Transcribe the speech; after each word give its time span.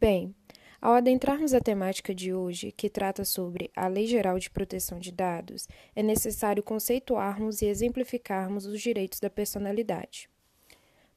Bem, 0.00 0.34
ao 0.80 0.94
adentrarmos 0.94 1.52
a 1.52 1.60
temática 1.60 2.14
de 2.14 2.32
hoje, 2.32 2.72
que 2.72 2.88
trata 2.88 3.24
sobre 3.24 3.70
a 3.74 3.88
Lei 3.88 4.06
Geral 4.06 4.38
de 4.38 4.48
Proteção 4.48 4.98
de 4.98 5.10
Dados, 5.10 5.68
é 5.94 6.02
necessário 6.02 6.62
conceituarmos 6.62 7.60
e 7.62 7.66
exemplificarmos 7.66 8.64
os 8.64 8.80
direitos 8.80 9.20
da 9.20 9.28
personalidade. 9.28 10.30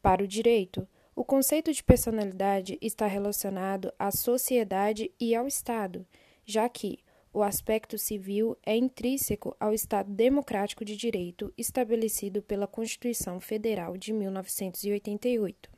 Para 0.01 0.23
o 0.23 0.27
direito, 0.27 0.87
o 1.15 1.23
conceito 1.23 1.71
de 1.71 1.83
personalidade 1.83 2.77
está 2.81 3.05
relacionado 3.05 3.93
à 3.99 4.09
sociedade 4.09 5.11
e 5.19 5.35
ao 5.35 5.45
Estado, 5.45 6.07
já 6.43 6.67
que 6.67 6.99
o 7.33 7.41
aspecto 7.41 7.97
civil 7.97 8.57
é 8.65 8.75
intrínseco 8.75 9.55
ao 9.59 9.73
Estado 9.73 10.11
democrático 10.11 10.83
de 10.83 10.97
direito 10.97 11.53
estabelecido 11.57 12.41
pela 12.41 12.67
Constituição 12.67 13.39
Federal 13.39 13.95
de 13.95 14.11
1988, 14.11 15.69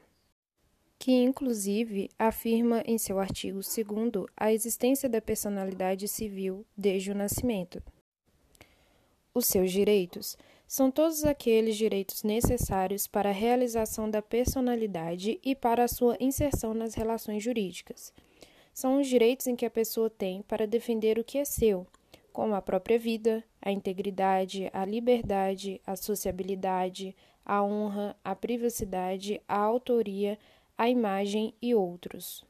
que 0.97 1.11
inclusive 1.11 2.09
afirma 2.17 2.81
em 2.85 2.97
seu 2.97 3.19
artigo 3.19 3.59
2 3.59 4.25
a 4.35 4.51
existência 4.51 5.07
da 5.07 5.21
personalidade 5.21 6.07
civil 6.07 6.65
desde 6.75 7.11
o 7.11 7.15
nascimento. 7.15 7.83
Os 9.33 9.45
seus 9.45 9.71
direitos 9.71 10.37
são 10.67 10.89
todos 10.89 11.23
aqueles 11.23 11.75
direitos 11.75 12.23
necessários 12.23 13.05
para 13.05 13.29
a 13.29 13.33
realização 13.33 14.09
da 14.09 14.21
personalidade 14.21 15.39
e 15.43 15.55
para 15.55 15.83
a 15.83 15.87
sua 15.87 16.17
inserção 16.19 16.73
nas 16.73 16.95
relações 16.95 17.43
jurídicas. 17.43 18.11
São 18.73 18.99
os 18.99 19.07
direitos 19.07 19.45
em 19.45 19.55
que 19.55 19.65
a 19.65 19.69
pessoa 19.69 20.09
tem 20.09 20.41
para 20.41 20.65
defender 20.65 21.19
o 21.19 21.23
que 21.23 21.37
é 21.37 21.45
seu, 21.45 21.85
como 22.31 22.55
a 22.55 22.61
própria 22.61 22.97
vida, 22.97 23.43
a 23.61 23.71
integridade, 23.71 24.67
a 24.73 24.83
liberdade, 24.83 25.79
a 25.85 25.95
sociabilidade, 25.95 27.15
a 27.45 27.63
honra, 27.63 28.15
a 28.23 28.35
privacidade, 28.35 29.39
a 29.47 29.57
autoria, 29.57 30.39
a 30.75 30.89
imagem 30.89 31.53
e 31.61 31.75
outros. 31.75 32.43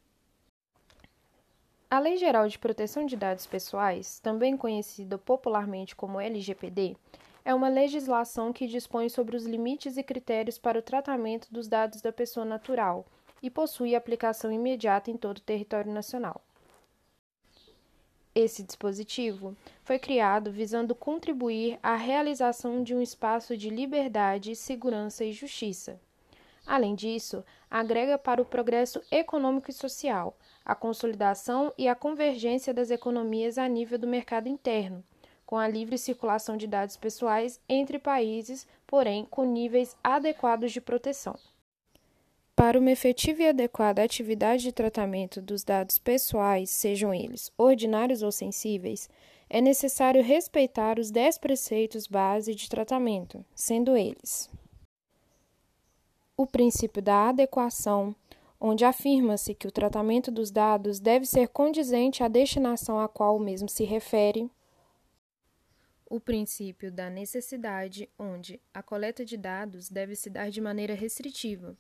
A 1.90 2.00
Lei 2.00 2.16
Geral 2.18 2.48
de 2.48 2.58
Proteção 2.58 3.06
de 3.06 3.18
Dados 3.18 3.46
Pessoais, 3.46 4.20
também 4.20 4.56
conhecida 4.56 5.18
popularmente 5.18 5.96
como 5.96 6.22
LGPD, 6.22 6.96
é 7.44 7.54
uma 7.54 7.68
legislação 7.68 8.54
que 8.54 8.66
dispõe 8.66 9.10
sobre 9.10 9.36
os 9.36 9.46
limites 9.46 9.98
e 9.98 10.04
critérios 10.04 10.58
para 10.58 10.80
o 10.80 10.82
tratamento 10.82 11.52
dos 11.52 11.68
dados 11.68 12.02
da 12.02 12.14
pessoa 12.14 12.46
natural 12.46 13.06
e 13.44 13.50
possui 13.50 13.94
aplicação 13.94 14.52
imediata 14.52 15.12
em 15.12 15.18
todo 15.18 15.38
o 15.38 15.42
território 15.42 15.92
nacional. 15.92 16.42
Esse 18.34 18.64
dispositivo 18.64 19.56
foi 19.84 20.00
criado 20.00 20.52
visando 20.52 20.96
contribuir 20.96 21.78
à 21.84 21.96
realização 21.96 22.82
de 22.82 22.96
um 22.96 23.02
espaço 23.02 23.56
de 23.56 23.70
liberdade, 23.70 24.56
segurança 24.56 25.24
e 25.24 25.32
justiça. 25.32 26.02
Além 26.66 26.96
disso, 26.96 27.44
agrega 27.70 28.18
para 28.18 28.42
o 28.42 28.46
progresso 28.46 29.02
econômico 29.12 29.70
e 29.70 29.74
social, 29.74 30.36
a 30.66 30.74
consolidação 30.74 31.72
e 31.78 31.88
a 31.88 31.94
convergência 31.94 32.74
das 32.74 32.90
economias 32.90 33.58
a 33.58 33.68
nível 33.68 34.00
do 34.00 34.08
mercado 34.08 34.48
interno, 34.48 35.04
com 35.46 35.58
a 35.58 35.68
livre 35.68 35.98
circulação 35.98 36.58
de 36.58 36.66
dados 36.66 36.96
pessoais 36.96 37.60
entre 37.68 38.00
países, 38.00 38.66
porém 38.88 39.26
com 39.26 39.44
níveis 39.44 39.96
adequados 40.02 40.72
de 40.72 40.82
proteção. 40.82 41.38
Para 42.56 42.80
uma 42.80 42.92
efetiva 42.92 43.42
e 43.42 43.48
adequada 43.50 44.04
atividade 44.04 44.64
de 44.64 44.72
tratamento 44.72 45.42
dos 45.42 45.64
dados 45.64 45.98
pessoais, 45.98 46.70
sejam 46.70 47.14
eles 47.14 47.52
ordinários 47.58 48.22
ou 48.22 48.32
sensíveis, 48.32 49.10
é 49.50 49.60
necessário 49.60 50.22
respeitar 50.22 51.00
os 51.00 51.10
dez 51.10 51.38
preceitos 51.38 52.06
base 52.06 52.54
de 52.54 52.70
tratamento, 52.70 53.44
sendo 53.56 53.98
eles: 53.98 54.50
o 56.38 56.46
princípio 56.46 57.02
da 57.02 57.30
adequação, 57.30 58.16
onde 58.62 58.86
afirma-se 58.86 59.56
que 59.56 59.68
o 59.68 59.72
tratamento 59.72 60.30
dos 60.30 60.52
dados 60.52 61.00
deve 61.00 61.26
ser 61.26 61.48
condizente 61.48 62.24
à 62.24 62.28
destinação 62.28 63.00
a 63.00 63.08
qual 63.08 63.36
o 63.36 63.40
mesmo 63.40 63.68
se 63.68 63.84
refere 63.84 64.50
o 66.14 66.20
princípio 66.20 66.92
da 66.92 67.10
necessidade, 67.10 68.08
onde 68.20 68.62
a 68.72 68.84
coleta 68.84 69.26
de 69.26 69.36
dados 69.36 69.90
deve 69.90 70.16
se 70.16 70.30
dar 70.30 70.52
de 70.52 70.62
maneira 70.62 70.94
restritiva, 70.94 71.76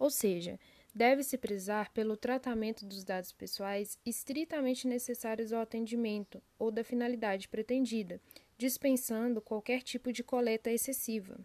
ou 0.00 0.10
seja, 0.10 0.58
deve-se 0.94 1.36
prezar 1.36 1.92
pelo 1.92 2.16
tratamento 2.16 2.84
dos 2.86 3.04
dados 3.04 3.32
pessoais 3.32 3.98
estritamente 4.04 4.88
necessários 4.88 5.52
ao 5.52 5.60
atendimento 5.60 6.42
ou 6.58 6.70
da 6.70 6.82
finalidade 6.82 7.48
pretendida, 7.48 8.20
dispensando 8.56 9.40
qualquer 9.42 9.82
tipo 9.82 10.12
de 10.12 10.24
coleta 10.24 10.70
excessiva. 10.70 11.38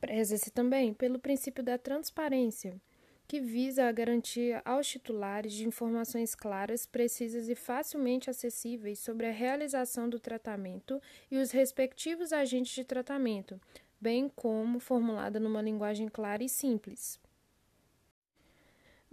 Preza-se 0.00 0.50
também 0.50 0.94
pelo 0.94 1.18
princípio 1.18 1.62
da 1.62 1.78
transparência, 1.78 2.80
que 3.28 3.40
visa 3.40 3.84
a 3.84 3.92
garantia 3.92 4.62
aos 4.64 4.86
titulares 4.86 5.52
de 5.52 5.66
informações 5.66 6.34
claras, 6.34 6.86
precisas 6.86 7.48
e 7.48 7.54
facilmente 7.54 8.30
acessíveis 8.30 8.98
sobre 8.98 9.26
a 9.26 9.32
realização 9.32 10.08
do 10.08 10.20
tratamento 10.20 11.02
e 11.30 11.36
os 11.36 11.50
respectivos 11.50 12.32
agentes 12.32 12.74
de 12.74 12.84
tratamento, 12.84 13.60
bem 14.00 14.28
como 14.28 14.78
formulada 14.78 15.40
numa 15.40 15.60
linguagem 15.60 16.08
clara 16.08 16.44
e 16.44 16.48
simples. 16.48 17.18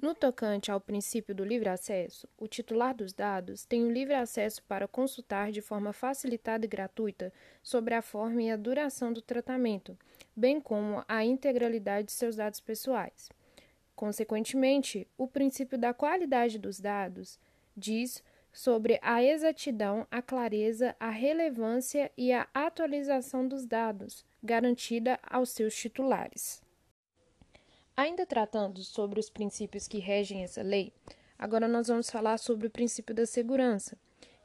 No 0.03 0.13
tocante 0.13 0.69
ao 0.69 0.81
princípio 0.81 1.33
do 1.33 1.45
livre 1.45 1.69
acesso, 1.69 2.27
o 2.37 2.45
titular 2.45 2.93
dos 2.93 3.13
dados 3.13 3.63
tem 3.63 3.85
o 3.85 3.89
livre 3.89 4.13
acesso 4.13 4.61
para 4.63 4.85
consultar 4.85 5.49
de 5.49 5.61
forma 5.61 5.93
facilitada 5.93 6.65
e 6.65 6.67
gratuita 6.67 7.31
sobre 7.63 7.93
a 7.93 8.01
forma 8.01 8.43
e 8.43 8.51
a 8.51 8.57
duração 8.57 9.13
do 9.13 9.21
tratamento, 9.21 9.97
bem 10.35 10.59
como 10.59 11.05
a 11.07 11.23
integralidade 11.23 12.07
de 12.07 12.11
seus 12.11 12.35
dados 12.35 12.59
pessoais. 12.59 13.29
Consequentemente, 13.95 15.07
o 15.17 15.25
princípio 15.25 15.77
da 15.77 15.93
qualidade 15.93 16.59
dos 16.59 16.81
dados 16.81 17.39
diz 17.73 18.21
sobre 18.51 18.99
a 19.01 19.23
exatidão, 19.23 20.05
a 20.11 20.21
clareza, 20.21 20.93
a 20.99 21.09
relevância 21.09 22.11
e 22.17 22.33
a 22.33 22.45
atualização 22.53 23.47
dos 23.47 23.65
dados, 23.65 24.25
garantida 24.43 25.17
aos 25.23 25.51
seus 25.51 25.73
titulares. 25.73 26.62
Ainda 27.95 28.25
tratando 28.25 28.83
sobre 28.83 29.19
os 29.19 29.29
princípios 29.29 29.87
que 29.87 29.99
regem 29.99 30.43
essa 30.43 30.63
lei, 30.63 30.91
agora 31.37 31.67
nós 31.67 31.87
vamos 31.87 32.09
falar 32.09 32.39
sobre 32.39 32.65
o 32.65 32.71
princípio 32.71 33.13
da 33.13 33.25
segurança 33.25 33.95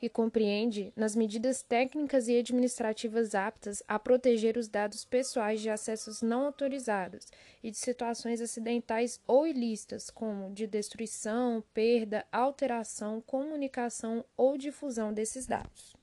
e 0.03 0.09
compreende 0.09 0.93
nas 0.95 1.17
medidas 1.17 1.63
técnicas 1.63 2.29
e 2.29 2.39
administrativas 2.39 3.35
aptas 3.35 3.83
a 3.89 3.99
proteger 3.99 4.59
os 4.59 4.69
dados 4.69 5.03
pessoais 5.03 5.63
de 5.63 5.71
acessos 5.71 6.21
não 6.21 6.45
autorizados 6.45 7.27
e 7.63 7.71
de 7.71 7.79
situações 7.79 8.43
acidentais 8.43 9.19
ou 9.27 9.47
ilícitas, 9.47 10.11
como 10.11 10.53
de 10.53 10.67
destruição, 10.67 11.65
perda, 11.73 12.27
alteração, 12.31 13.21
comunicação 13.23 14.25
ou 14.37 14.59
difusão 14.59 15.13
desses 15.13 15.47
dados. 15.47 15.97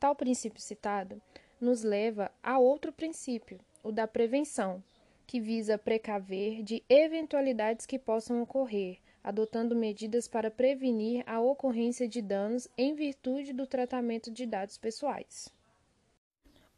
Tal 0.00 0.16
princípio 0.16 0.60
citado 0.60 1.22
nos 1.60 1.84
leva 1.84 2.30
a 2.42 2.58
outro 2.58 2.92
princípio, 2.92 3.60
o 3.84 3.92
da 3.92 4.08
prevenção, 4.08 4.82
que 5.26 5.40
visa 5.40 5.78
precaver 5.78 6.62
de 6.62 6.82
eventualidades 6.88 7.86
que 7.86 7.98
possam 7.98 8.42
ocorrer 8.42 8.98
adotando 9.22 9.76
medidas 9.76 10.26
para 10.26 10.50
prevenir 10.50 11.22
a 11.26 11.40
ocorrência 11.40 12.08
de 12.08 12.20
danos 12.20 12.66
em 12.76 12.94
virtude 12.94 13.52
do 13.52 13.66
tratamento 13.66 14.30
de 14.30 14.44
dados 14.46 14.76
pessoais. 14.76 15.48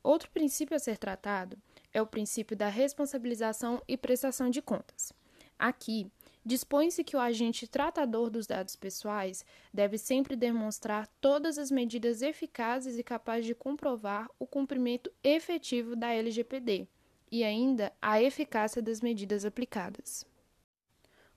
Outro 0.02 0.30
princípio 0.30 0.76
a 0.76 0.78
ser 0.78 0.98
tratado 0.98 1.56
é 1.92 2.02
o 2.02 2.06
princípio 2.06 2.56
da 2.56 2.68
responsabilização 2.68 3.82
e 3.88 3.96
prestação 3.96 4.50
de 4.50 4.60
contas. 4.60 5.14
Aqui, 5.58 6.06
dispõe-se 6.44 7.02
que 7.02 7.16
o 7.16 7.20
agente 7.20 7.66
tratador 7.66 8.28
dos 8.28 8.46
dados 8.46 8.76
pessoais 8.76 9.46
deve 9.72 9.96
sempre 9.96 10.36
demonstrar 10.36 11.06
todas 11.22 11.56
as 11.56 11.70
medidas 11.70 12.20
eficazes 12.20 12.98
e 12.98 13.02
capazes 13.02 13.46
de 13.46 13.54
comprovar 13.54 14.28
o 14.38 14.46
cumprimento 14.46 15.10
efetivo 15.22 15.96
da 15.96 16.12
LGPD 16.12 16.86
e 17.34 17.42
ainda 17.42 17.92
a 18.00 18.22
eficácia 18.22 18.80
das 18.80 19.00
medidas 19.00 19.44
aplicadas. 19.44 20.24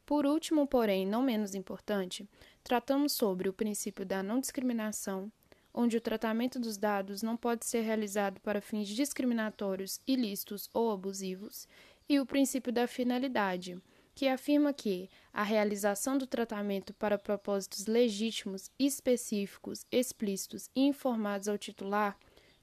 Por 0.06 0.28
último, 0.28 0.68
porém 0.68 1.08
não 1.08 1.24
menos 1.24 1.56
importante, 1.56 2.30
tratamos 2.64 3.14
sobre 3.14 3.50
o 3.50 3.54
princípio 3.54 4.06
da 4.06 4.22
não 4.22 4.40
discriminação, 4.40 5.32
onde 5.74 5.98
o 5.98 6.02
tratamento 6.02 6.60
dos 6.60 6.78
dados 6.78 7.24
não 7.24 7.36
pode 7.36 7.66
ser 7.66 7.82
realizado 7.82 8.40
para 8.42 8.62
fins 8.62 8.88
discriminatórios, 8.88 10.00
ilícitos 10.06 10.70
ou 10.72 10.92
abusivos, 10.92 11.68
e 12.08 12.20
o 12.20 12.28
princípio 12.28 12.72
da 12.72 12.86
finalidade, 12.86 13.82
que 14.14 14.28
afirma 14.28 14.74
que 14.74 15.10
a 15.34 15.42
realização 15.42 16.16
do 16.16 16.28
tratamento 16.28 16.94
para 16.94 17.18
propósitos 17.18 17.88
legítimos, 17.88 18.70
específicos, 18.78 19.84
explícitos 19.92 20.70
e 20.76 20.82
informados 20.82 21.48
ao 21.48 21.58
titular 21.58 22.16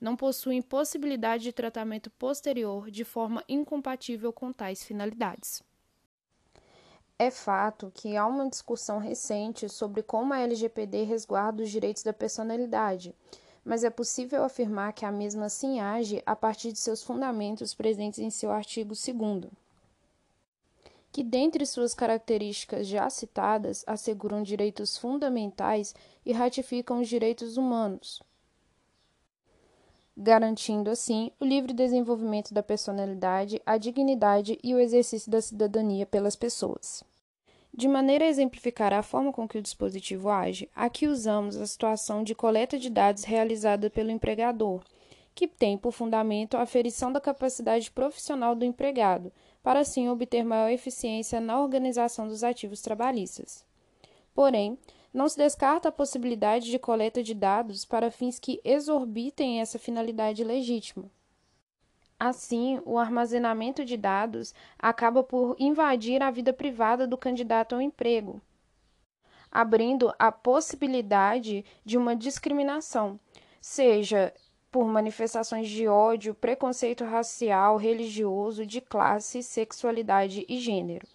não 0.05 0.15
possuem 0.15 0.61
possibilidade 0.61 1.45
de 1.45 1.53
tratamento 1.53 2.11
posterior 2.11 2.91
de 2.91 3.05
forma 3.05 3.43
incompatível 3.49 4.35
com 4.35 4.53
tais 4.53 4.85
finalidades. 4.85 5.63
É 7.19 7.31
fato 7.31 7.91
que 7.95 8.15
há 8.15 8.27
uma 8.27 8.51
discussão 8.51 8.99
recente 8.99 9.67
sobre 9.67 10.03
como 10.03 10.35
a 10.35 10.41
LGPD 10.41 11.05
resguarda 11.05 11.63
os 11.63 11.71
direitos 11.71 12.03
da 12.03 12.13
personalidade, 12.13 13.15
mas 13.65 13.83
é 13.83 13.89
possível 13.89 14.45
afirmar 14.45 14.93
que 14.93 15.07
a 15.07 15.11
mesma 15.11 15.49
sim 15.49 15.81
age 15.81 16.23
a 16.27 16.37
partir 16.37 16.71
de 16.71 16.79
seus 16.79 17.03
fundamentos 17.03 17.73
presentes 17.73 18.19
em 18.19 18.29
seu 18.29 18.53
artigo 18.53 18.93
2. 18.93 19.51
que, 21.11 21.25
dentre 21.25 21.65
suas 21.65 21.95
características 21.95 22.87
já 22.87 23.09
citadas, 23.09 23.83
asseguram 23.87 24.43
direitos 24.43 24.99
fundamentais 24.99 25.95
e 26.27 26.33
ratificam 26.33 27.01
os 27.01 27.09
direitos 27.09 27.57
humanos, 27.57 28.21
garantindo 30.17 30.91
assim 30.91 31.31
o 31.41 31.45
livre 31.45 31.73
desenvolvimento 31.73 32.55
da 32.55 32.63
personalidade, 32.63 33.61
a 33.67 33.77
dignidade 33.77 34.59
e 34.63 34.75
o 34.75 34.79
exercício 34.79 35.31
da 35.31 35.41
cidadania 35.41 36.07
pelas 36.07 36.37
pessoas. 36.37 37.03
De 37.77 37.89
maneira 37.89 38.25
a 38.25 38.29
exemplificar 38.29 38.93
a 38.93 39.03
forma 39.03 39.33
com 39.33 39.49
que 39.49 39.59
o 39.59 39.63
dispositivo 39.63 40.31
age, 40.31 40.71
aqui 40.77 41.09
usamos 41.09 41.57
a 41.57 41.67
situação 41.67 42.23
de 42.23 42.33
coleta 42.33 42.79
de 42.79 42.89
dados 42.89 43.25
realizada 43.25 43.91
pelo 43.91 44.13
empregador, 44.13 44.81
que 45.35 45.49
tem 45.49 45.77
por 45.77 45.91
fundamento 45.91 46.57
a 46.57 46.63
aferição 46.63 47.11
da 47.11 47.21
capacidade 47.21 47.91
profissional 47.91 48.55
do 48.55 48.65
empregado, 48.65 49.33
para 49.61 49.81
assim 49.81 50.09
obter 50.09 50.45
maior 50.45 50.71
eficiência 50.71 51.41
na 51.41 51.61
organização 51.61 52.29
dos 52.29 52.45
ativos 52.45 52.81
trabalhistas. 52.81 53.65
Porém, 54.33 54.79
não 55.15 55.29
se 55.29 55.39
descarta 55.39 55.89
a 55.89 55.93
possibilidade 55.93 56.69
de 56.69 56.79
coleta 56.79 57.23
de 57.23 57.35
dados 57.35 57.85
para 57.85 58.11
fins 58.11 58.41
que 58.41 58.61
exorbitem 58.65 59.61
essa 59.61 59.79
finalidade 59.79 60.43
legítima. 60.43 61.09
Assim, 62.19 62.81
o 62.85 62.99
armazenamento 62.99 63.85
de 63.85 63.97
dados 63.97 64.53
acaba 64.77 65.23
por 65.23 65.55
invadir 65.57 66.21
a 66.21 66.33
vida 66.33 66.53
privada 66.53 67.07
do 67.07 67.17
candidato 67.17 67.77
ao 67.77 67.81
emprego, 67.81 68.43
abrindo 69.53 70.13
a 70.19 70.33
possibilidade 70.33 71.65
de 71.85 71.97
uma 71.97 72.17
discriminação, 72.17 73.21
seja 73.61 74.35
por 74.69 74.85
manifestações 74.89 75.69
de 75.69 75.87
ódio, 75.87 76.35
preconceito 76.35 77.05
racial, 77.05 77.77
religioso, 77.77 78.67
de 78.67 78.81
classe, 78.81 79.45
sexualidade 79.45 80.45
e 80.49 80.59
gênero. 80.59 81.07